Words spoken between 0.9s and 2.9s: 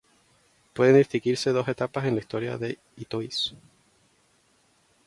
distinguirse dos etapas en la historia de